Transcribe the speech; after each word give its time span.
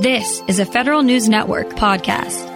This 0.00 0.42
is 0.46 0.58
a 0.58 0.66
Federal 0.66 1.02
News 1.02 1.26
Network 1.26 1.70
podcast. 1.70 2.55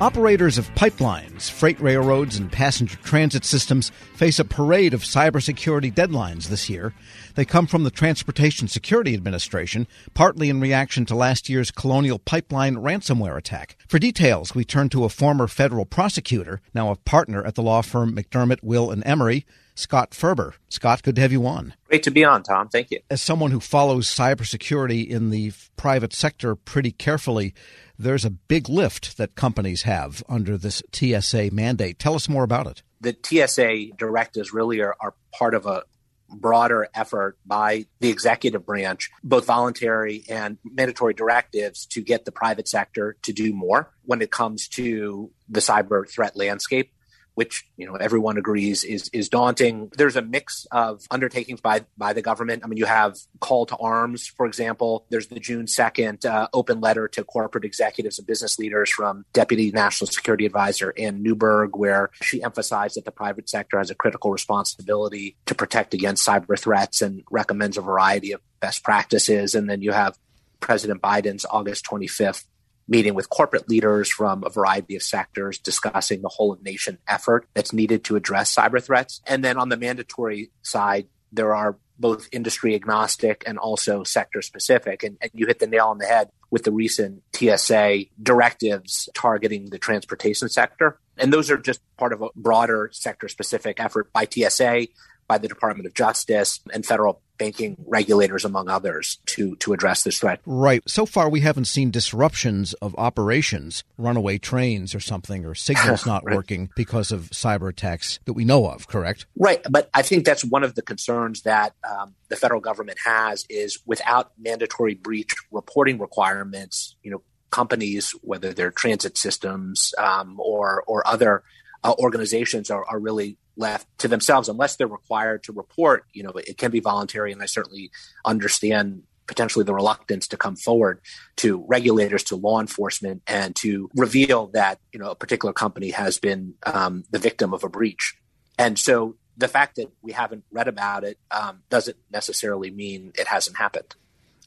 Operators 0.00 0.58
of 0.58 0.74
pipelines, 0.74 1.48
freight 1.48 1.80
railroads, 1.80 2.36
and 2.36 2.50
passenger 2.50 2.96
transit 3.04 3.44
systems 3.44 3.90
face 4.16 4.40
a 4.40 4.44
parade 4.44 4.92
of 4.92 5.04
cybersecurity 5.04 5.94
deadlines 5.94 6.48
this 6.48 6.68
year. 6.68 6.92
They 7.36 7.44
come 7.44 7.68
from 7.68 7.84
the 7.84 7.92
Transportation 7.92 8.66
Security 8.66 9.14
Administration, 9.14 9.86
partly 10.12 10.50
in 10.50 10.60
reaction 10.60 11.06
to 11.06 11.14
last 11.14 11.48
year's 11.48 11.70
Colonial 11.70 12.18
Pipeline 12.18 12.74
ransomware 12.74 13.36
attack. 13.36 13.76
For 13.86 14.00
details, 14.00 14.52
we 14.52 14.64
turn 14.64 14.88
to 14.88 15.04
a 15.04 15.08
former 15.08 15.46
federal 15.46 15.84
prosecutor, 15.84 16.60
now 16.74 16.90
a 16.90 16.96
partner 16.96 17.44
at 17.46 17.54
the 17.54 17.62
law 17.62 17.80
firm 17.80 18.16
McDermott, 18.16 18.64
Will, 18.64 18.90
and 18.90 19.06
Emery, 19.06 19.46
Scott 19.76 20.12
Ferber. 20.12 20.54
Scott, 20.68 21.02
good 21.04 21.14
to 21.16 21.20
have 21.20 21.32
you 21.32 21.46
on. 21.46 21.74
Great 21.88 22.02
to 22.02 22.10
be 22.10 22.24
on, 22.24 22.42
Tom. 22.42 22.68
Thank 22.68 22.90
you. 22.90 23.00
As 23.10 23.22
someone 23.22 23.52
who 23.52 23.60
follows 23.60 24.08
cybersecurity 24.08 25.06
in 25.06 25.30
the 25.30 25.52
private 25.76 26.12
sector 26.12 26.56
pretty 26.56 26.90
carefully, 26.90 27.54
there's 27.98 28.24
a 28.24 28.30
big 28.30 28.68
lift 28.68 29.16
that 29.16 29.34
companies 29.34 29.82
have 29.82 30.22
under 30.28 30.56
this 30.56 30.82
TSA 30.92 31.50
mandate. 31.52 31.98
Tell 31.98 32.14
us 32.14 32.28
more 32.28 32.44
about 32.44 32.66
it. 32.66 32.82
The 33.00 33.16
TSA 33.22 33.96
directives 33.96 34.52
really 34.52 34.80
are, 34.80 34.96
are 35.00 35.14
part 35.32 35.54
of 35.54 35.66
a 35.66 35.84
broader 36.28 36.88
effort 36.94 37.38
by 37.46 37.86
the 38.00 38.08
executive 38.08 38.66
branch, 38.66 39.10
both 39.22 39.46
voluntary 39.46 40.24
and 40.28 40.58
mandatory 40.64 41.14
directives 41.14 41.86
to 41.86 42.02
get 42.02 42.24
the 42.24 42.32
private 42.32 42.68
sector 42.68 43.16
to 43.22 43.32
do 43.32 43.52
more 43.52 43.92
when 44.04 44.22
it 44.22 44.30
comes 44.30 44.68
to 44.68 45.30
the 45.48 45.60
cyber 45.60 46.08
threat 46.08 46.36
landscape 46.36 46.90
which 47.34 47.64
you 47.76 47.86
know 47.86 47.94
everyone 47.96 48.36
agrees 48.38 48.84
is 48.84 49.08
is 49.12 49.28
daunting. 49.28 49.90
There's 49.96 50.16
a 50.16 50.22
mix 50.22 50.66
of 50.70 51.02
undertakings 51.10 51.60
by 51.60 51.84
by 51.96 52.12
the 52.12 52.22
government. 52.22 52.62
I 52.64 52.68
mean, 52.68 52.78
you 52.78 52.86
have 52.86 53.16
call 53.40 53.66
to 53.66 53.76
arms, 53.76 54.26
for 54.26 54.46
example. 54.46 55.06
There's 55.10 55.28
the 55.28 55.40
June 55.40 55.66
second 55.66 56.24
uh, 56.24 56.48
open 56.52 56.80
letter 56.80 57.08
to 57.08 57.24
corporate 57.24 57.64
executives 57.64 58.18
and 58.18 58.26
business 58.26 58.58
leaders 58.58 58.90
from 58.90 59.24
Deputy 59.32 59.70
National 59.70 60.08
Security 60.08 60.46
Advisor 60.46 60.94
Anne 60.96 61.22
Neuberger, 61.24 61.70
where 61.72 62.10
she 62.22 62.42
emphasized 62.42 62.96
that 62.96 63.04
the 63.04 63.12
private 63.12 63.48
sector 63.48 63.78
has 63.78 63.90
a 63.90 63.94
critical 63.94 64.30
responsibility 64.30 65.36
to 65.46 65.54
protect 65.54 65.94
against 65.94 66.26
cyber 66.26 66.58
threats 66.58 67.02
and 67.02 67.22
recommends 67.30 67.76
a 67.76 67.82
variety 67.82 68.32
of 68.32 68.40
best 68.60 68.84
practices. 68.84 69.54
And 69.54 69.68
then 69.68 69.82
you 69.82 69.92
have 69.92 70.18
President 70.60 71.02
Biden's 71.02 71.44
August 71.44 71.84
25th 71.84 72.44
meeting 72.86 73.14
with 73.14 73.30
corporate 73.30 73.68
leaders 73.68 74.10
from 74.10 74.44
a 74.44 74.50
variety 74.50 74.96
of 74.96 75.02
sectors 75.02 75.58
discussing 75.58 76.22
the 76.22 76.28
whole 76.28 76.52
of 76.52 76.62
nation 76.62 76.98
effort 77.08 77.46
that's 77.54 77.72
needed 77.72 78.04
to 78.04 78.16
address 78.16 78.54
cyber 78.54 78.82
threats. 78.82 79.20
And 79.26 79.44
then 79.44 79.56
on 79.56 79.68
the 79.68 79.76
mandatory 79.76 80.50
side, 80.62 81.06
there 81.32 81.54
are 81.54 81.76
both 81.98 82.28
industry 82.32 82.74
agnostic 82.74 83.44
and 83.46 83.58
also 83.58 84.02
sector 84.02 84.42
specific. 84.42 85.02
And, 85.02 85.16
and, 85.20 85.30
you 85.32 85.46
hit 85.46 85.58
the 85.58 85.66
nail 85.66 85.86
on 85.86 85.98
the 85.98 86.06
head 86.06 86.30
with 86.50 86.64
the 86.64 86.72
recent 86.72 87.22
TSA 87.34 88.04
directives 88.22 89.08
targeting 89.14 89.70
the 89.70 89.78
transportation 89.78 90.48
sector. 90.48 90.98
And 91.16 91.32
those 91.32 91.50
are 91.50 91.56
just 91.56 91.80
part 91.96 92.12
of 92.12 92.22
a 92.22 92.28
broader 92.34 92.90
sector 92.92 93.28
specific 93.28 93.78
effort 93.78 94.12
by 94.12 94.26
TSA, 94.26 94.88
by 95.26 95.38
the 95.38 95.48
Department 95.48 95.86
of 95.86 95.94
Justice 95.94 96.60
and 96.72 96.84
federal 96.84 97.22
banking 97.38 97.76
regulators, 97.86 98.44
among 98.44 98.68
others, 98.68 99.18
to, 99.26 99.56
to 99.56 99.72
address 99.72 100.02
this 100.02 100.18
threat. 100.18 100.40
Right. 100.46 100.82
So 100.88 101.06
far, 101.06 101.28
we 101.28 101.40
haven't 101.40 101.66
seen 101.66 101.90
disruptions 101.90 102.72
of 102.74 102.94
operations, 102.96 103.84
runaway 103.98 104.38
trains 104.38 104.94
or 104.94 105.00
something, 105.00 105.44
or 105.44 105.54
signals 105.54 106.06
not 106.06 106.24
right. 106.24 106.36
working 106.36 106.70
because 106.76 107.12
of 107.12 107.30
cyber 107.30 107.68
attacks 107.68 108.18
that 108.24 108.34
we 108.34 108.44
know 108.44 108.66
of, 108.66 108.88
correct? 108.88 109.26
Right. 109.36 109.60
But 109.68 109.90
I 109.94 110.02
think 110.02 110.24
that's 110.24 110.44
one 110.44 110.64
of 110.64 110.74
the 110.74 110.82
concerns 110.82 111.42
that 111.42 111.74
um, 111.88 112.14
the 112.28 112.36
federal 112.36 112.60
government 112.60 112.98
has 113.04 113.44
is 113.48 113.78
without 113.86 114.32
mandatory 114.38 114.94
breach 114.94 115.34
reporting 115.50 115.98
requirements, 115.98 116.96
you 117.02 117.10
know, 117.10 117.22
companies, 117.50 118.12
whether 118.22 118.52
they're 118.52 118.72
transit 118.72 119.16
systems 119.16 119.94
um, 119.98 120.40
or, 120.40 120.82
or 120.88 121.06
other 121.06 121.44
uh, 121.84 121.94
organizations 121.98 122.70
are, 122.70 122.84
are 122.86 122.98
really 122.98 123.36
left 123.56 123.86
to 123.98 124.08
themselves 124.08 124.48
unless 124.48 124.76
they're 124.76 124.86
required 124.86 125.42
to 125.44 125.52
report 125.52 126.04
you 126.12 126.22
know 126.22 126.30
it 126.30 126.58
can 126.58 126.70
be 126.70 126.80
voluntary. 126.80 127.32
And 127.32 127.42
i 127.42 127.46
certainly 127.46 127.90
understand 128.24 129.02
potentially 129.26 129.64
the 129.64 129.74
reluctance 129.74 130.28
to 130.28 130.36
come 130.36 130.56
forward 130.56 131.00
to 131.36 131.64
regulators 131.66 132.24
to 132.24 132.36
law 132.36 132.60
enforcement 132.60 133.22
and 133.26 133.56
to 133.56 133.90
reveal 133.94 134.48
that 134.48 134.78
you 134.92 134.98
know 134.98 135.10
a 135.10 135.14
particular 135.14 135.52
company 135.52 135.90
has 135.90 136.18
been 136.18 136.54
um, 136.66 137.04
the 137.10 137.18
victim 137.18 137.54
of 137.54 137.64
a 137.64 137.68
breach. 137.68 138.14
And 138.58 138.78
so 138.78 139.16
the 139.36 139.48
fact 139.48 139.76
that 139.76 139.90
we 140.02 140.12
haven't 140.12 140.44
read 140.50 140.68
about 140.68 141.04
it 141.04 141.18
um, 141.30 141.62
doesn't 141.68 141.96
necessarily 142.12 142.70
mean 142.70 143.12
it 143.18 143.26
hasn't 143.26 143.56
happened. 143.56 143.96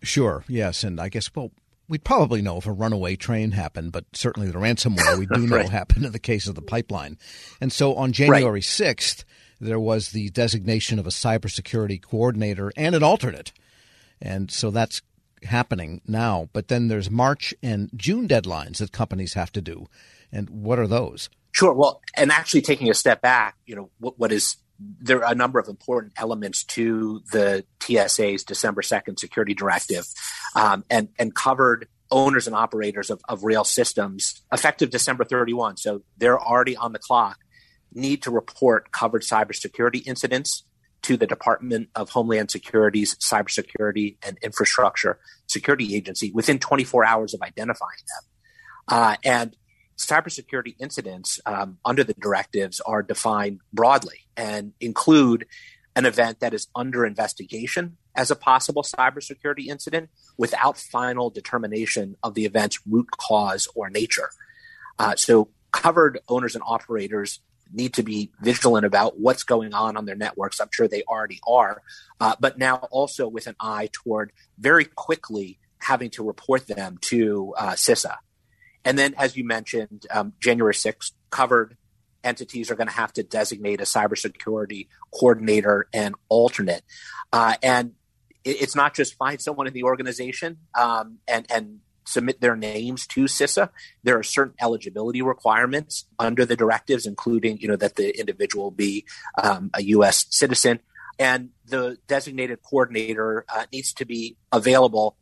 Sure. 0.01 0.43
Yes. 0.47 0.83
And 0.83 0.99
i 0.99 1.09
guess 1.09 1.33
well 1.35 1.51
we'd 1.89 2.03
probably 2.03 2.41
know 2.41 2.57
if 2.57 2.65
a 2.65 2.71
runaway 2.71 3.15
train 3.15 3.51
happened, 3.51 3.91
but 3.91 4.05
certainly 4.13 4.49
the 4.49 4.57
ransomware 4.57 5.17
we 5.17 5.25
do 5.33 5.47
know 5.47 5.57
right. 5.57 5.69
happened 5.69 6.05
in 6.05 6.11
the 6.11 6.19
case 6.19 6.47
of 6.47 6.55
the 6.55 6.61
pipeline. 6.61 7.17
And 7.61 7.71
so 7.71 7.95
on 7.95 8.11
January 8.11 8.51
right. 8.51 8.63
6th, 8.63 9.23
there 9.59 9.79
was 9.79 10.11
the 10.11 10.29
designation 10.29 10.99
of 10.99 11.07
a 11.07 11.11
cybersecurity 11.11 12.01
coordinator 12.01 12.71
and 12.75 12.95
an 12.95 13.03
alternate. 13.03 13.51
And 14.21 14.51
so 14.51 14.71
that's 14.71 15.01
happening 15.43 16.01
now. 16.07 16.49
But 16.53 16.67
then 16.67 16.87
there's 16.87 17.09
March 17.09 17.53
and 17.63 17.89
June 17.95 18.27
deadlines 18.27 18.77
that 18.77 18.91
companies 18.91 19.33
have 19.33 19.51
to 19.53 19.61
do. 19.61 19.87
And 20.31 20.49
what 20.49 20.79
are 20.79 20.87
those? 20.87 21.29
Sure. 21.51 21.73
Well, 21.73 22.01
and 22.15 22.31
actually 22.31 22.61
taking 22.61 22.89
a 22.89 22.93
step 22.93 23.21
back, 23.21 23.55
you 23.65 23.75
know, 23.75 23.89
what, 23.99 24.19
what 24.19 24.31
is 24.31 24.57
there 24.79 25.23
are 25.23 25.31
a 25.31 25.35
number 25.35 25.59
of 25.59 25.67
important 25.67 26.13
elements 26.17 26.63
to 26.63 27.21
the 27.31 27.65
TSA's 27.81 28.43
December 28.43 28.81
2nd 28.81 29.19
security 29.19 29.53
directive 29.53 30.05
um, 30.55 30.83
and, 30.89 31.09
and 31.17 31.33
covered 31.33 31.87
owners 32.11 32.47
and 32.47 32.55
operators 32.55 33.09
of, 33.09 33.21
of 33.27 33.43
rail 33.43 33.63
systems 33.63 34.41
effective 34.51 34.89
December 34.89 35.23
31. 35.23 35.77
So 35.77 36.03
they're 36.17 36.39
already 36.39 36.75
on 36.75 36.93
the 36.93 36.99
clock, 36.99 37.39
need 37.93 38.23
to 38.23 38.31
report 38.31 38.91
covered 38.91 39.23
cybersecurity 39.23 40.05
incidents 40.07 40.63
to 41.03 41.17
the 41.17 41.27
Department 41.27 41.89
of 41.95 42.09
Homeland 42.09 42.51
Security's 42.51 43.15
Cybersecurity 43.15 44.17
and 44.25 44.37
Infrastructure 44.41 45.19
Security 45.47 45.95
Agency 45.95 46.31
within 46.33 46.59
24 46.59 47.05
hours 47.05 47.33
of 47.33 47.41
identifying 47.41 47.99
them. 48.07 48.97
Uh, 48.97 49.15
and 49.23 49.55
cybersecurity 49.97 50.75
incidents 50.79 51.39
um, 51.45 51.77
under 51.83 52.03
the 52.03 52.13
directives 52.13 52.79
are 52.81 53.01
defined 53.01 53.59
broadly 53.73 54.27
and 54.35 54.73
include 54.79 55.45
an 55.95 56.05
event 56.05 56.39
that 56.39 56.53
is 56.53 56.67
under 56.75 57.05
investigation 57.05 57.97
as 58.15 58.29
a 58.29 58.35
possible 58.35 58.83
cybersecurity 58.83 59.67
incident 59.67 60.09
without 60.37 60.77
final 60.77 61.29
determination 61.29 62.15
of 62.21 62.35
the 62.35 62.45
event's 62.45 62.79
root 62.87 63.07
cause 63.17 63.67
or 63.75 63.89
nature. 63.89 64.29
Uh, 64.99 65.15
so, 65.15 65.49
covered 65.71 66.19
owners 66.29 66.55
and 66.55 66.63
operators 66.65 67.39
need 67.73 67.93
to 67.93 68.03
be 68.03 68.31
vigilant 68.41 68.85
about 68.85 69.19
what's 69.19 69.43
going 69.43 69.73
on 69.73 69.97
on 69.97 70.05
their 70.05 70.15
networks. 70.15 70.59
I'm 70.59 70.69
sure 70.71 70.87
they 70.87 71.03
already 71.03 71.39
are, 71.47 71.81
uh, 72.19 72.35
but 72.39 72.57
now 72.57 72.87
also 72.91 73.27
with 73.27 73.47
an 73.47 73.55
eye 73.59 73.89
toward 73.91 74.31
very 74.57 74.85
quickly 74.85 75.59
having 75.79 76.09
to 76.11 76.23
report 76.23 76.67
them 76.67 76.97
to 77.01 77.53
uh, 77.57 77.71
CISA. 77.71 78.17
And 78.87 78.97
then, 78.97 79.15
as 79.17 79.35
you 79.35 79.43
mentioned, 79.43 80.05
um, 80.09 80.31
January 80.39 80.73
6th, 80.73 81.11
covered 81.29 81.75
entities 82.23 82.71
are 82.71 82.75
going 82.75 82.87
to 82.87 82.93
have 82.93 83.11
to 83.13 83.23
designate 83.23 83.81
a 83.81 83.83
cybersecurity 83.83 84.87
coordinator 85.13 85.89
and 85.93 86.15
alternate. 86.29 86.83
Uh, 87.33 87.55
and 87.61 87.91
it, 88.45 88.61
it's 88.61 88.77
not 88.77 88.95
just 88.95 89.15
find 89.15 89.41
someone 89.41 89.67
in 89.67 89.73
the 89.73 89.83
organization 89.83 90.59
um, 90.79 91.17
and, 91.27 91.45
and 91.49 91.79
submit 92.05 92.39
their 92.39 92.55
names 92.55 93.05
to 93.07 93.25
CISA. 93.25 93.71
There 94.03 94.17
are 94.17 94.23
certain 94.23 94.53
eligibility 94.61 95.21
requirements 95.21 96.05
under 96.17 96.45
the 96.45 96.55
directives, 96.55 97.05
including 97.05 97.57
you 97.57 97.67
know 97.67 97.75
that 97.75 97.97
the 97.97 98.17
individual 98.17 98.71
be 98.71 99.03
um, 99.43 99.69
a 99.73 99.83
U.S. 99.83 100.27
citizen, 100.29 100.79
and 101.19 101.49
the 101.65 101.97
designated 102.07 102.59
coordinator 102.63 103.43
uh, 103.53 103.65
needs 103.73 103.91
to 103.95 104.05
be 104.05 104.37
available. 104.53 105.17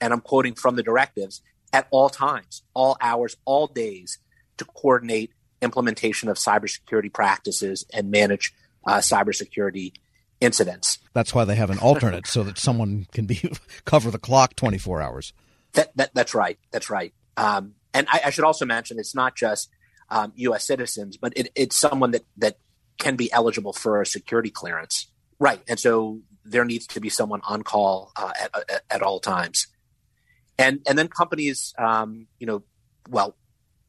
And 0.00 0.14
I'm 0.14 0.22
quoting 0.22 0.54
from 0.54 0.76
the 0.76 0.82
directives 0.82 1.42
at 1.72 1.86
all 1.90 2.08
times, 2.08 2.62
all 2.74 2.96
hours, 3.00 3.36
all 3.44 3.66
days 3.66 4.18
to 4.56 4.64
coordinate 4.64 5.32
implementation 5.62 6.28
of 6.28 6.36
cybersecurity 6.36 7.12
practices 7.12 7.84
and 7.92 8.10
manage 8.10 8.52
uh, 8.86 8.98
cybersecurity 8.98 9.92
incidents. 10.40 10.98
That's 11.12 11.34
why 11.34 11.44
they 11.44 11.54
have 11.54 11.70
an 11.70 11.78
alternate 11.78 12.26
so 12.26 12.42
that 12.44 12.58
someone 12.58 13.06
can 13.12 13.26
be 13.26 13.52
cover 13.84 14.10
the 14.10 14.18
clock 14.18 14.56
24 14.56 15.02
hours. 15.02 15.32
That, 15.74 15.96
that 15.96 16.10
that's 16.14 16.34
right. 16.34 16.58
That's 16.72 16.90
right. 16.90 17.12
Um, 17.36 17.74
and 17.94 18.06
I, 18.10 18.22
I, 18.26 18.30
should 18.30 18.44
also 18.44 18.66
mention 18.66 18.98
it's 18.98 19.14
not 19.14 19.36
just 19.36 19.70
um, 20.08 20.32
U.S. 20.36 20.66
citizens, 20.66 21.16
but 21.16 21.32
it, 21.36 21.52
it's 21.54 21.76
someone 21.76 22.10
that 22.10 22.24
that 22.38 22.58
can 22.98 23.16
be 23.16 23.32
eligible 23.32 23.72
for 23.72 24.00
a 24.00 24.06
security 24.06 24.50
clearance. 24.50 25.06
Right. 25.38 25.60
And 25.68 25.78
so 25.78 26.20
there 26.44 26.64
needs 26.64 26.86
to 26.88 27.00
be 27.00 27.08
someone 27.08 27.40
on 27.44 27.62
call 27.62 28.12
uh, 28.16 28.32
at, 28.38 28.50
at, 28.68 28.82
at 28.90 29.02
all 29.02 29.20
times 29.20 29.68
and 30.60 30.80
and 30.86 30.98
then 30.98 31.08
companies, 31.08 31.74
um, 31.78 32.26
you 32.38 32.46
know, 32.46 32.62
well, 33.08 33.36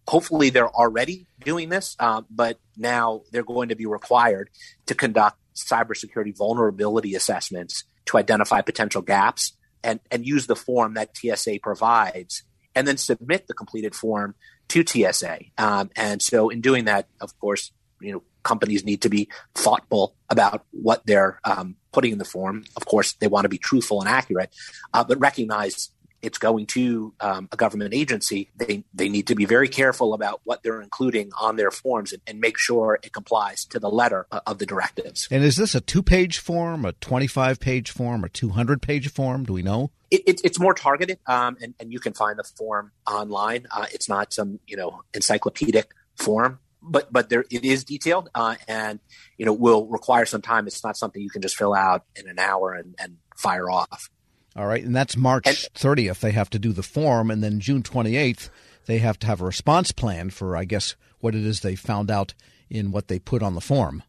hopefully 0.07 0.49
they're 0.49 0.69
already 0.69 1.27
doing 1.43 1.69
this, 1.69 1.95
um, 1.99 2.25
but 2.29 2.59
now 2.77 3.21
they're 3.31 3.43
going 3.43 3.69
to 3.69 3.75
be 3.75 3.85
required 3.85 4.49
to 4.85 4.95
conduct 4.95 5.37
cybersecurity 5.55 6.35
vulnerability 6.35 7.13
assessments 7.13 7.83
to 8.05 8.17
identify 8.17 8.61
potential 8.61 9.01
gaps 9.01 9.53
and, 9.83 9.99
and 10.09 10.25
use 10.25 10.47
the 10.47 10.55
form 10.55 10.93
that 10.93 11.15
TSA 11.15 11.59
provides 11.61 12.43
and 12.73 12.87
then 12.87 12.97
submit 12.97 13.47
the 13.47 13.53
completed 13.53 13.93
form 13.93 14.33
to 14.69 14.85
TSA. 14.85 15.39
Um, 15.57 15.89
and 15.95 16.21
so 16.21 16.49
in 16.49 16.61
doing 16.61 16.85
that, 16.85 17.07
of 17.19 17.37
course, 17.39 17.71
you 17.99 18.13
know, 18.13 18.23
companies 18.43 18.85
need 18.85 19.01
to 19.01 19.09
be 19.09 19.27
thoughtful 19.53 20.15
about 20.29 20.65
what 20.71 21.05
they're 21.05 21.39
um, 21.43 21.75
putting 21.91 22.13
in 22.13 22.17
the 22.17 22.25
form. 22.25 22.63
Of 22.75 22.85
course, 22.85 23.13
they 23.13 23.27
want 23.27 23.43
to 23.45 23.49
be 23.49 23.57
truthful 23.57 23.99
and 23.99 24.09
accurate, 24.09 24.55
uh, 24.93 25.03
but 25.03 25.19
recognize 25.19 25.89
it's 26.21 26.37
going 26.37 26.65
to 26.67 27.13
um, 27.19 27.49
a 27.51 27.57
government 27.57 27.93
agency, 27.93 28.49
they, 28.55 28.83
they 28.93 29.09
need 29.09 29.27
to 29.27 29.35
be 29.35 29.45
very 29.45 29.67
careful 29.67 30.13
about 30.13 30.41
what 30.43 30.63
they're 30.63 30.81
including 30.81 31.31
on 31.39 31.55
their 31.55 31.71
forms 31.71 32.13
and, 32.13 32.21
and 32.27 32.39
make 32.39 32.57
sure 32.57 32.99
it 33.03 33.13
complies 33.13 33.65
to 33.65 33.79
the 33.79 33.89
letter 33.89 34.27
of 34.45 34.59
the 34.59 34.65
directives. 34.65 35.27
And 35.31 35.43
is 35.43 35.57
this 35.57 35.75
a 35.75 35.81
two 35.81 36.03
page 36.03 36.39
form, 36.39 36.85
a 36.85 36.93
25 36.93 37.59
page 37.59 37.91
form, 37.91 38.23
or 38.23 38.29
200 38.29 38.81
page 38.81 39.11
form? 39.11 39.43
Do 39.43 39.53
we 39.53 39.63
know? 39.63 39.91
It, 40.09 40.23
it, 40.27 40.41
it's 40.43 40.59
more 40.59 40.73
targeted, 40.73 41.19
um, 41.25 41.57
and, 41.61 41.73
and 41.79 41.91
you 41.91 41.99
can 41.99 42.13
find 42.13 42.37
the 42.37 42.43
form 42.43 42.91
online. 43.07 43.67
Uh, 43.71 43.85
it's 43.93 44.09
not 44.09 44.33
some 44.33 44.59
you 44.67 44.77
know 44.77 45.03
encyclopedic 45.13 45.93
form 46.17 46.59
but 46.81 47.11
but 47.11 47.29
there 47.29 47.45
it 47.49 47.63
is 47.63 47.83
detailed 47.83 48.29
uh, 48.35 48.55
and 48.67 48.99
you 49.37 49.45
know 49.45 49.53
will 49.53 49.85
require 49.87 50.25
some 50.25 50.41
time 50.41 50.67
it's 50.67 50.83
not 50.83 50.97
something 50.97 51.21
you 51.21 51.29
can 51.29 51.41
just 51.41 51.55
fill 51.55 51.73
out 51.73 52.05
in 52.15 52.27
an 52.27 52.39
hour 52.39 52.73
and, 52.73 52.95
and 52.99 53.17
fire 53.35 53.69
off 53.69 54.09
all 54.55 54.67
right, 54.67 54.83
and 54.83 54.95
that's 54.95 55.15
March 55.15 55.47
and, 55.47 55.55
30th. 55.55 56.19
They 56.19 56.31
have 56.31 56.49
to 56.49 56.59
do 56.59 56.73
the 56.73 56.83
form, 56.83 57.31
and 57.31 57.43
then 57.43 57.59
June 57.59 57.83
28th, 57.83 58.49
they 58.85 58.97
have 58.97 59.17
to 59.19 59.27
have 59.27 59.41
a 59.41 59.45
response 59.45 59.91
plan 59.91 60.29
for, 60.29 60.57
I 60.57 60.65
guess, 60.65 60.95
what 61.19 61.35
it 61.35 61.45
is 61.45 61.61
they 61.61 61.75
found 61.75 62.11
out 62.11 62.33
in 62.69 62.91
what 62.91 63.07
they 63.07 63.19
put 63.19 63.43
on 63.43 63.55
the 63.55 63.61
form. 63.61 64.03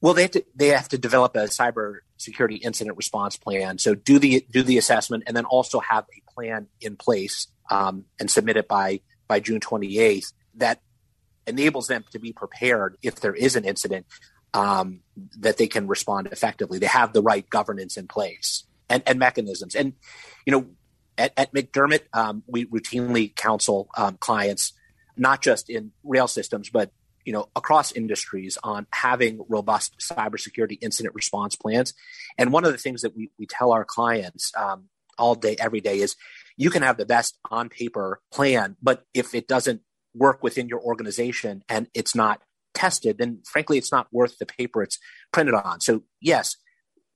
Well, 0.00 0.14
they 0.14 0.22
have 0.22 0.30
to 0.32 0.44
they 0.54 0.68
have 0.68 0.88
to 0.90 0.98
develop 0.98 1.34
a 1.34 1.44
cyber 1.44 2.00
security 2.18 2.56
incident 2.56 2.96
response 2.96 3.36
plan. 3.36 3.78
So 3.78 3.94
do 3.94 4.18
the 4.18 4.46
do 4.50 4.62
the 4.62 4.76
assessment, 4.76 5.24
and 5.26 5.36
then 5.36 5.46
also 5.46 5.80
have 5.80 6.04
a 6.14 6.30
plan 6.30 6.66
in 6.80 6.96
place 6.96 7.46
um, 7.70 8.04
and 8.20 8.30
submit 8.30 8.56
it 8.56 8.68
by 8.68 9.00
by 9.26 9.40
June 9.40 9.60
28th. 9.60 10.32
That 10.56 10.82
enables 11.46 11.86
them 11.88 12.04
to 12.12 12.18
be 12.18 12.32
prepared 12.32 12.96
if 13.02 13.16
there 13.16 13.34
is 13.34 13.56
an 13.56 13.64
incident 13.64 14.06
um, 14.52 15.00
that 15.38 15.56
they 15.56 15.66
can 15.66 15.88
respond 15.88 16.28
effectively. 16.30 16.78
They 16.78 16.86
have 16.86 17.12
the 17.12 17.22
right 17.22 17.48
governance 17.48 17.96
in 17.96 18.06
place 18.06 18.64
and, 18.88 19.02
and 19.06 19.18
mechanisms. 19.18 19.74
And, 19.74 19.94
you 20.46 20.52
know, 20.52 20.66
at, 21.16 21.32
at 21.36 21.52
McDermott, 21.52 22.02
um, 22.12 22.42
we 22.46 22.66
routinely 22.66 23.34
counsel 23.34 23.88
um, 23.96 24.16
clients, 24.18 24.72
not 25.16 25.42
just 25.42 25.70
in 25.70 25.92
rail 26.02 26.28
systems, 26.28 26.70
but 26.70 26.90
you 27.24 27.32
know 27.32 27.48
across 27.56 27.92
industries 27.92 28.58
on 28.62 28.86
having 28.92 29.44
robust 29.48 29.98
cybersecurity 29.98 30.78
incident 30.80 31.14
response 31.14 31.56
plans. 31.56 31.94
And 32.38 32.52
one 32.52 32.64
of 32.64 32.72
the 32.72 32.78
things 32.78 33.02
that 33.02 33.16
we, 33.16 33.30
we 33.38 33.46
tell 33.46 33.72
our 33.72 33.84
clients 33.84 34.52
um, 34.56 34.88
all 35.18 35.34
day, 35.34 35.56
every 35.58 35.80
day 35.80 36.00
is 36.00 36.16
you 36.56 36.70
can 36.70 36.82
have 36.82 36.96
the 36.96 37.06
best 37.06 37.38
on 37.50 37.68
paper 37.68 38.20
plan, 38.32 38.76
but 38.82 39.04
if 39.14 39.34
it 39.34 39.48
doesn't 39.48 39.82
work 40.14 40.42
within 40.42 40.68
your 40.68 40.80
organization 40.80 41.62
and 41.68 41.88
it's 41.94 42.14
not 42.14 42.42
tested, 42.74 43.18
then 43.18 43.40
frankly, 43.44 43.78
it's 43.78 43.92
not 43.92 44.06
worth 44.12 44.38
the 44.38 44.46
paper 44.46 44.82
it's 44.82 44.98
printed 45.32 45.54
on. 45.54 45.80
So 45.80 46.02
yes, 46.20 46.56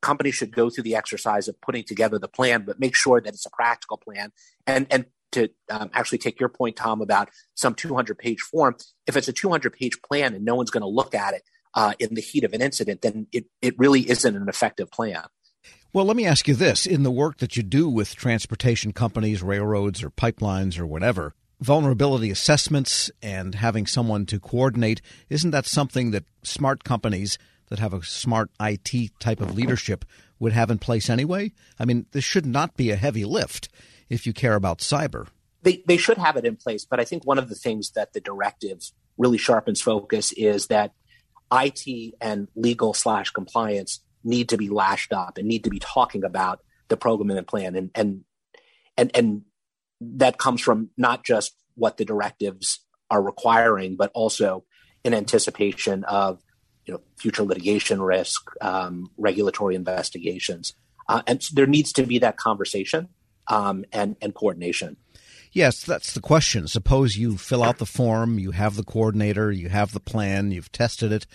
companies 0.00 0.34
should 0.34 0.54
go 0.54 0.70
through 0.70 0.84
the 0.84 0.96
exercise 0.96 1.48
of 1.48 1.60
putting 1.60 1.84
together 1.84 2.18
the 2.18 2.28
plan, 2.28 2.64
but 2.64 2.80
make 2.80 2.94
sure 2.94 3.20
that 3.20 3.34
it's 3.34 3.46
a 3.46 3.50
practical 3.50 3.96
plan. 3.96 4.32
And 4.66 4.86
and 4.90 5.06
to 5.32 5.50
um, 5.70 5.90
actually 5.92 6.18
take 6.18 6.40
your 6.40 6.48
point, 6.48 6.76
Tom, 6.76 7.00
about 7.00 7.28
some 7.54 7.74
200 7.74 8.18
page 8.18 8.40
form, 8.40 8.76
if 9.06 9.16
it's 9.16 9.28
a 9.28 9.32
200 9.32 9.72
page 9.72 10.00
plan 10.02 10.34
and 10.34 10.44
no 10.44 10.54
one's 10.54 10.70
going 10.70 10.82
to 10.82 10.88
look 10.88 11.14
at 11.14 11.34
it 11.34 11.42
uh, 11.74 11.92
in 11.98 12.14
the 12.14 12.20
heat 12.20 12.44
of 12.44 12.52
an 12.52 12.62
incident, 12.62 13.02
then 13.02 13.26
it, 13.32 13.46
it 13.60 13.78
really 13.78 14.08
isn't 14.08 14.36
an 14.36 14.48
effective 14.48 14.90
plan. 14.90 15.24
Well, 15.92 16.04
let 16.04 16.16
me 16.16 16.26
ask 16.26 16.46
you 16.48 16.54
this. 16.54 16.86
In 16.86 17.02
the 17.02 17.10
work 17.10 17.38
that 17.38 17.56
you 17.56 17.62
do 17.62 17.88
with 17.88 18.14
transportation 18.14 18.92
companies, 18.92 19.42
railroads, 19.42 20.02
or 20.02 20.10
pipelines, 20.10 20.78
or 20.78 20.86
whatever, 20.86 21.34
vulnerability 21.60 22.30
assessments 22.30 23.10
and 23.22 23.54
having 23.54 23.86
someone 23.86 24.26
to 24.26 24.38
coordinate, 24.38 25.00
isn't 25.28 25.50
that 25.50 25.66
something 25.66 26.10
that 26.10 26.24
smart 26.42 26.84
companies 26.84 27.38
that 27.68 27.78
have 27.78 27.92
a 27.92 28.02
smart 28.02 28.50
IT 28.60 29.10
type 29.20 29.40
of 29.40 29.54
leadership 29.54 30.04
would 30.38 30.52
have 30.52 30.70
in 30.70 30.78
place 30.78 31.10
anyway? 31.10 31.52
I 31.78 31.84
mean, 31.84 32.06
this 32.12 32.24
should 32.24 32.46
not 32.46 32.76
be 32.76 32.90
a 32.90 32.96
heavy 32.96 33.24
lift 33.24 33.68
if 34.08 34.26
you 34.26 34.32
care 34.32 34.54
about 34.54 34.78
cyber. 34.78 35.28
They, 35.62 35.82
they 35.86 35.96
should 35.96 36.18
have 36.18 36.36
it 36.36 36.44
in 36.44 36.56
place, 36.56 36.84
but 36.84 37.00
I 37.00 37.04
think 37.04 37.26
one 37.26 37.38
of 37.38 37.48
the 37.48 37.54
things 37.54 37.90
that 37.92 38.12
the 38.12 38.20
directive 38.20 38.80
really 39.16 39.38
sharpens 39.38 39.82
focus 39.82 40.32
is 40.32 40.68
that 40.68 40.92
IT 41.52 42.14
and 42.20 42.48
legal 42.54 42.94
slash 42.94 43.30
compliance 43.30 44.00
need 44.22 44.48
to 44.50 44.56
be 44.56 44.68
lashed 44.68 45.12
up 45.12 45.38
and 45.38 45.48
need 45.48 45.64
to 45.64 45.70
be 45.70 45.78
talking 45.78 46.24
about 46.24 46.60
the 46.88 46.96
program 46.96 47.30
and 47.30 47.38
the 47.38 47.42
plan 47.42 47.74
and 47.74 47.90
and 47.94 48.24
and 48.96 49.10
and 49.14 49.42
that 50.00 50.38
comes 50.38 50.60
from 50.60 50.90
not 50.96 51.24
just 51.24 51.54
what 51.74 51.96
the 51.96 52.04
directives 52.04 52.80
are 53.10 53.22
requiring, 53.22 53.96
but 53.96 54.10
also 54.14 54.64
in 55.04 55.14
anticipation 55.14 56.04
of 56.04 56.42
you 56.88 56.94
know, 56.94 57.00
future 57.16 57.44
litigation 57.44 58.00
risk, 58.00 58.50
um, 58.62 59.10
regulatory 59.18 59.74
investigations, 59.74 60.72
uh, 61.08 61.22
and 61.26 61.42
so 61.42 61.52
there 61.54 61.66
needs 61.66 61.92
to 61.92 62.04
be 62.04 62.18
that 62.18 62.38
conversation 62.38 63.08
um, 63.48 63.84
and 63.92 64.16
and 64.22 64.34
coordination. 64.34 64.96
Yes, 65.52 65.82
that's 65.82 66.12
the 66.12 66.20
question. 66.20 66.66
Suppose 66.66 67.16
you 67.16 67.36
fill 67.36 67.62
out 67.62 67.78
the 67.78 67.86
form, 67.86 68.38
you 68.38 68.50
have 68.50 68.76
the 68.76 68.84
coordinator, 68.84 69.50
you 69.50 69.68
have 69.68 69.92
the 69.92 70.00
plan, 70.00 70.50
you've 70.50 70.72
tested 70.72 71.12
it, 71.12 71.26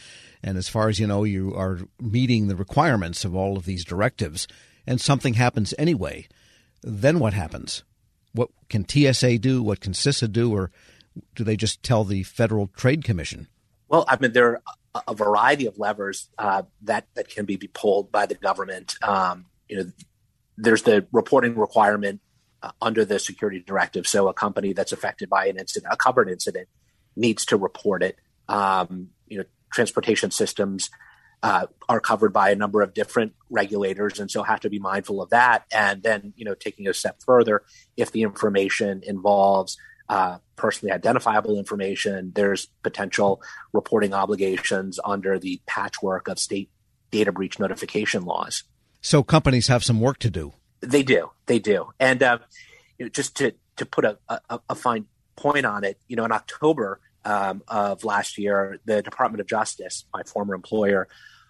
and 0.43 0.57
as 0.57 0.69
far 0.69 0.89
as 0.89 0.99
you 0.99 1.07
know, 1.07 1.23
you 1.23 1.53
are 1.55 1.81
meeting 1.99 2.47
the 2.47 2.55
requirements 2.55 3.25
of 3.25 3.35
all 3.35 3.57
of 3.57 3.65
these 3.65 3.85
directives, 3.85 4.47
and 4.85 4.99
something 4.99 5.35
happens 5.35 5.73
anyway. 5.77 6.27
Then 6.81 7.19
what 7.19 7.33
happens? 7.33 7.83
What 8.33 8.49
can 8.69 8.87
TSA 8.87 9.37
do? 9.37 9.63
What 9.63 9.79
can 9.79 9.93
CISA 9.93 10.31
do? 10.31 10.51
Or 10.53 10.71
do 11.35 11.43
they 11.43 11.55
just 11.55 11.83
tell 11.83 12.03
the 12.03 12.23
Federal 12.23 12.67
Trade 12.67 13.03
Commission? 13.03 13.47
Well, 13.87 14.05
I 14.07 14.17
mean, 14.19 14.33
there 14.33 14.61
a 15.07 15.15
variety 15.15 15.65
of 15.65 15.77
levers 15.79 16.29
uh, 16.37 16.63
that 16.83 17.07
that 17.15 17.27
can 17.27 17.45
be, 17.45 17.55
be 17.55 17.67
pulled 17.67 18.11
by 18.11 18.25
the 18.25 18.35
government. 18.35 18.95
Um, 19.01 19.45
you 19.67 19.77
know, 19.77 19.91
there's 20.57 20.83
the 20.83 21.07
reporting 21.11 21.57
requirement 21.57 22.21
uh, 22.61 22.71
under 22.81 23.03
the 23.03 23.19
security 23.19 23.63
directive. 23.65 24.07
So 24.07 24.27
a 24.27 24.33
company 24.33 24.73
that's 24.73 24.91
affected 24.91 25.29
by 25.29 25.47
an 25.47 25.57
incident, 25.57 25.91
a 25.91 25.97
covered 25.97 26.29
incident, 26.29 26.67
needs 27.15 27.45
to 27.47 27.57
report 27.57 28.03
it. 28.03 28.17
Um, 28.47 29.09
you 29.27 29.39
know, 29.39 29.45
transportation 29.71 30.31
systems 30.31 30.89
uh, 31.41 31.65
are 31.89 31.99
covered 31.99 32.31
by 32.31 32.51
a 32.51 32.55
number 32.55 32.81
of 32.81 32.93
different 32.93 33.33
regulators, 33.49 34.19
and 34.19 34.29
so 34.29 34.43
have 34.43 34.61
to 34.61 34.69
be 34.69 34.79
mindful 34.79 35.21
of 35.21 35.31
that. 35.31 35.65
And 35.73 36.03
then, 36.03 36.33
you 36.37 36.45
know, 36.45 36.53
taking 36.53 36.87
a 36.87 36.93
step 36.93 37.17
further, 37.25 37.63
if 37.97 38.11
the 38.11 38.21
information 38.21 39.01
involves 39.03 39.77
uh, 40.13 40.37
personally 40.55 40.91
identifiable 40.91 41.57
information. 41.57 42.31
There's 42.35 42.67
potential 42.83 43.41
reporting 43.73 44.13
obligations 44.13 44.99
under 45.03 45.39
the 45.39 45.59
patchwork 45.65 46.27
of 46.27 46.37
state 46.37 46.69
data 47.09 47.31
breach 47.31 47.57
notification 47.57 48.23
laws. 48.23 48.61
So 49.01 49.23
companies 49.23 49.69
have 49.69 49.83
some 49.83 49.99
work 49.99 50.19
to 50.19 50.29
do. 50.29 50.53
They 50.81 51.01
do. 51.01 51.31
They 51.47 51.57
do. 51.57 51.93
And 51.99 52.21
uh, 52.21 52.37
you 52.99 53.05
know, 53.05 53.09
just 53.09 53.35
to 53.37 53.53
to 53.77 53.87
put 53.87 54.05
a, 54.05 54.19
a, 54.29 54.59
a, 54.69 54.75
fine 54.75 55.07
point 55.35 55.65
on 55.65 55.83
it, 55.83 55.97
you 56.07 56.15
know, 56.15 56.25
in 56.25 56.31
October 56.31 56.99
um, 57.25 57.63
of 57.67 58.03
last 58.03 58.37
year, 58.37 58.77
the 58.85 59.01
Department 59.01 59.41
of 59.41 59.47
Justice, 59.47 60.05
my 60.13 60.21
former 60.21 60.53
employer, 60.53 61.07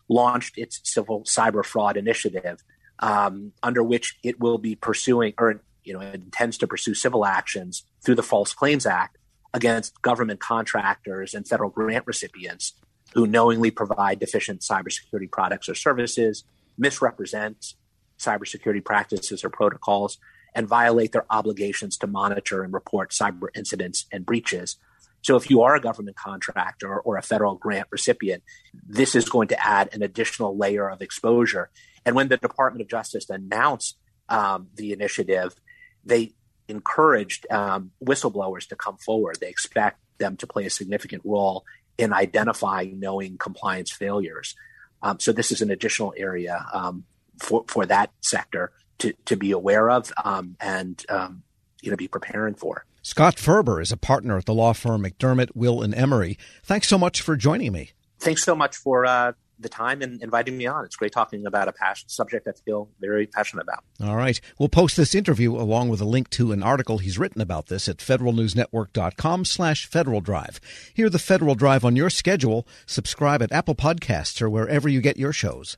launched 0.08 0.58
its 0.58 0.80
civil 0.86 1.24
cyber 1.24 1.66
fraud 1.66 1.98
initiative, 1.98 2.64
um, 3.00 3.52
under 3.62 3.84
which 3.84 4.18
it 4.24 4.40
will 4.40 4.58
be 4.58 4.76
pursuing 4.76 5.34
or 5.38 5.62
you 5.84 5.94
know 5.94 6.00
intends 6.00 6.58
to 6.60 6.68
pursue 6.68 6.94
civil 6.94 7.26
actions 7.26 7.84
through 8.04 8.16
the 8.16 8.24
False 8.24 8.54
Claims 8.54 8.86
Act 8.86 9.18
against 9.54 10.02
government 10.02 10.40
contractors 10.40 11.34
and 11.34 11.48
federal 11.48 11.70
grant 11.70 12.06
recipients 12.08 12.74
who 13.14 13.28
knowingly 13.28 13.72
provide 13.72 14.20
deficient 14.20 14.62
cybersecurity 14.62 15.32
products 15.32 15.70
or 15.70 15.76
services, 15.76 16.44
misrepresent 16.78 17.74
cybersecurity 18.18 18.84
practices 18.84 19.44
or 19.44 19.50
protocols, 19.50 20.18
and 20.56 20.68
violate 20.68 21.12
their 21.12 21.26
obligations 21.30 21.98
to 21.98 22.08
monitor 22.08 22.64
and 22.64 22.74
report 22.74 23.12
cyber 23.12 23.48
incidents 23.56 24.06
and 24.12 24.26
breaches. 24.26 24.78
So, 25.22 25.36
if 25.36 25.50
you 25.50 25.62
are 25.62 25.76
a 25.76 25.80
government 25.80 26.18
contractor 26.18 27.00
or 27.00 27.18
a 27.18 27.22
federal 27.22 27.56
grant 27.56 27.88
recipient, 27.92 28.44
this 28.86 29.16
is 29.16 29.30
going 29.30 29.48
to 29.50 29.66
add 29.66 29.90
an 29.94 30.04
additional 30.04 30.58
layer 30.58 30.90
of 30.90 31.02
exposure. 31.02 31.70
And 32.06 32.16
when 32.16 32.28
the 32.28 32.38
Department 32.38 32.82
of 32.82 32.90
Justice 32.90 33.30
announced 33.30 33.98
um, 34.28 34.68
the 34.76 34.92
initiative, 34.92 35.56
they 36.04 36.34
encouraged 36.68 37.50
um, 37.52 37.92
whistleblowers 38.04 38.68
to 38.70 38.76
come 38.76 38.98
forward. 38.98 39.38
They 39.40 39.50
expect 39.50 40.00
them 40.18 40.38
to 40.38 40.48
play 40.48 40.66
a 40.66 40.70
significant 40.70 41.24
role 41.26 41.66
in 41.98 42.14
identifying 42.14 43.00
knowing 43.00 43.38
compliance 43.38 43.92
failures. 43.92 44.56
Um, 45.02 45.20
so 45.20 45.32
this 45.32 45.52
is 45.52 45.62
an 45.62 45.70
additional 45.70 46.14
area 46.18 46.66
um, 46.74 47.04
for 47.40 47.66
for 47.68 47.86
that 47.86 48.12
sector 48.22 48.72
to 49.00 49.14
to 49.26 49.36
be 49.36 49.52
aware 49.52 49.90
of 49.90 50.12
um, 50.24 50.56
and 50.60 51.04
um, 51.10 51.44
you 51.82 51.92
know 51.92 51.98
be 51.98 52.08
preparing 52.08 52.56
for. 52.56 52.86
Scott 53.02 53.38
Ferber 53.38 53.82
is 53.82 53.92
a 53.92 53.98
partner 53.98 54.38
at 54.38 54.46
the 54.46 54.54
law 54.54 54.72
firm 54.72 55.04
McDermott, 55.04 55.50
Will 55.54 55.82
and 55.82 55.94
Emery. 55.94 56.38
Thanks 56.64 56.88
so 56.88 56.98
much 56.98 57.22
for 57.22 57.36
joining 57.36 57.74
me. 57.74 57.92
Thanks 58.20 58.44
so 58.44 58.56
much 58.56 58.78
for 58.78 59.06
uh, 59.06 59.34
the 59.60 59.70
time 59.70 60.02
and 60.02 60.22
inviting 60.22 60.58
me 60.58 60.66
on. 60.68 60.86
It's 60.86 60.96
great 60.96 61.12
talking 61.12 61.46
about 61.46 61.68
a 61.68 61.74
passion 61.74 62.10
subject 62.10 62.48
I 62.48 62.52
feel 62.66 62.90
very 63.00 63.28
passionate 63.28 63.64
about. 63.64 63.84
All 64.04 64.16
right. 64.16 64.40
We'll 64.60 64.70
post 64.70 64.98
this 64.98 65.16
interview 65.16 65.56
along 65.56 65.90
with 65.90 66.02
a 66.02 66.06
link 66.06 66.30
to 66.32 66.52
an 66.52 66.64
article 66.64 66.98
he's 66.98 67.18
written 67.18 67.42
about 67.42 67.68
this 67.68 67.88
at 67.88 67.98
federalnewsnetwork.com 67.98 69.46
slash 69.46 69.86
Federal 69.86 70.22
Drive. 70.22 70.60
Hear 70.94 71.10
the 71.10 71.20
Federal 71.20 71.56
Drive 71.56 71.86
on 71.86 71.96
your 71.96 72.10
schedule. 72.10 72.68
Subscribe 72.86 73.42
at 73.42 73.52
Apple 73.52 73.76
Podcasts 73.76 74.42
or 74.42 74.50
wherever 74.50 74.90
you 74.90 75.02
get 75.02 75.18
your 75.18 75.34
shows. 75.34 75.78